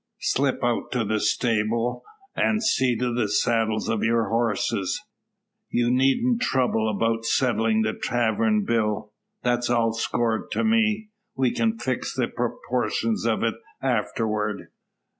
Slip 0.23 0.63
out 0.63 0.91
to 0.93 1.05
the 1.05 1.19
stable, 1.19 2.03
an' 2.35 2.59
see 2.61 2.97
to 2.97 3.13
the 3.13 3.29
saddles 3.29 3.87
of 3.87 4.01
your 4.03 4.29
horses. 4.29 4.99
You 5.69 5.91
needn't 5.91 6.41
trouble 6.41 6.89
about 6.89 7.23
settlin' 7.23 7.83
the 7.83 7.93
tavern 7.93 8.65
bill. 8.65 9.13
That's 9.43 9.69
all 9.69 9.93
scored 9.93 10.49
to 10.53 10.63
me; 10.63 11.11
we 11.35 11.51
kin 11.51 11.77
fix 11.77 12.15
the 12.15 12.27
proportions 12.27 13.27
of 13.27 13.43
it 13.43 13.53
afterward. 13.79 14.69